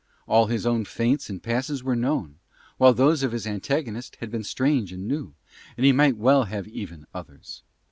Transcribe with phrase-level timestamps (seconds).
[0.25, 2.39] All his own feints and passes were known,
[2.79, 5.35] while those of his antagonist had been strange and new,
[5.77, 7.61] and he might well have even others.